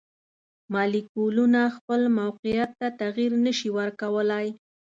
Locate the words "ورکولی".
3.77-4.47